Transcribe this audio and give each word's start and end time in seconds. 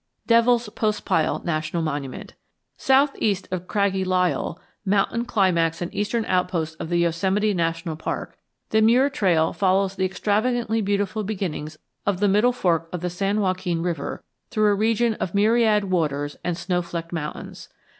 DEVIL'S 0.25 0.67
POSTPILE 0.69 1.43
NATIONAL 1.45 1.83
MONUMENT 1.83 2.33
Southeast 2.75 3.47
of 3.51 3.67
craggy 3.67 4.03
Lyell, 4.03 4.59
mountain 4.83 5.25
climax 5.25 5.79
and 5.79 5.93
eastern 5.93 6.25
outpost 6.25 6.75
of 6.81 6.89
the 6.89 6.97
Yosemite 6.97 7.53
National 7.53 7.95
Park, 7.95 8.35
the 8.71 8.81
Muir 8.81 9.11
Trail 9.11 9.53
follows 9.53 9.95
the 9.95 10.03
extravagantly 10.05 10.81
beautiful 10.81 11.23
beginnings 11.23 11.77
of 12.03 12.19
the 12.19 12.27
Middle 12.27 12.51
Fork 12.51 12.89
of 12.91 13.01
the 13.01 13.11
San 13.11 13.41
Joaquin 13.41 13.83
River 13.83 14.23
through 14.49 14.71
a 14.71 14.73
region 14.73 15.13
of 15.19 15.35
myriad 15.35 15.83
waters 15.91 16.35
and 16.43 16.57
snow 16.57 16.81
flecked 16.81 17.13
mountains. 17.13 17.69